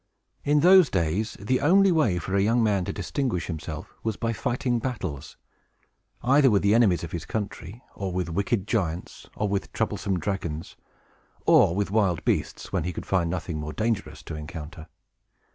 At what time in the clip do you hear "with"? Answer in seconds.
6.49-6.63, 8.11-8.27, 9.47-9.71, 11.75-11.91